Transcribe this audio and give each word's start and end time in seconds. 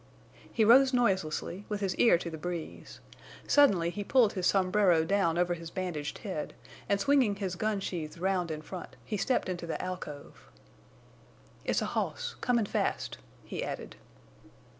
He 0.51 0.65
rose 0.65 0.95
noiselessly, 0.95 1.65
with 1.69 1.79
his 1.81 1.93
ear 1.97 2.17
to 2.17 2.31
the 2.31 2.37
breeze. 2.39 3.01
Suddenly 3.45 3.91
he 3.91 4.03
pulled 4.03 4.33
his 4.33 4.47
sombrero 4.47 5.05
down 5.05 5.37
over 5.37 5.53
his 5.53 5.69
bandaged 5.69 6.17
head 6.25 6.55
and, 6.89 6.99
swinging 6.99 7.35
his 7.35 7.55
gun 7.55 7.79
sheaths 7.79 8.17
round 8.17 8.49
in 8.49 8.63
front, 8.63 8.95
he 9.05 9.15
stepped 9.15 9.47
into 9.47 9.67
the 9.67 9.79
alcove. 9.79 10.49
"It's 11.65 11.83
a 11.83 11.93
hoss—comin' 11.93 12.65
fast," 12.65 13.19
he 13.45 13.63
added. 13.63 13.95